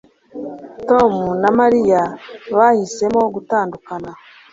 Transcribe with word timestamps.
Tom 0.89 1.13
na 1.41 1.49
Mariya 1.59 2.01
bahisemo 2.57 3.21
gutandukana 3.35 4.09